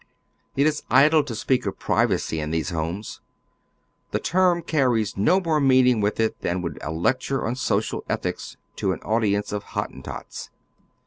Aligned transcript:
It 0.55 0.65
is 0.65 0.81
idle 0.89 1.23
to 1.25 1.35
speak 1.35 1.67
of 1.67 1.77
privacy 1.77 2.39
in 2.39 2.49
these" 2.49 2.69
homes." 2.71 3.21
The 4.09 4.17
term 4.17 4.63
carries 4.63 5.15
no 5.15 5.39
more 5.39 5.59
meaning 5.59 6.01
with 6.01 6.19
it 6.19 6.39
than 6.41 6.63
would 6.63 6.77
a 6.81 6.89
lectnre 6.89 7.45
on 7.45 7.55
social 7.55 8.03
ethics 8.09 8.57
to 8.77 8.93
an 8.93 8.99
audience 9.03 9.51
of 9.51 9.61
Hottentots. 9.61 10.49